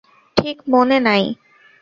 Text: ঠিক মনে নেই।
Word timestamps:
ঠিক 0.37 0.57
মনে 0.69 0.97
নেই। 0.99 1.23